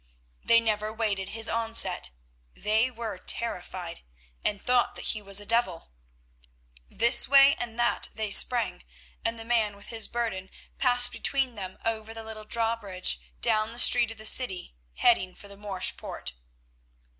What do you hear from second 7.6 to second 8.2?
that